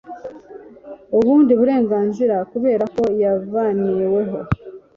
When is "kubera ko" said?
2.51-3.03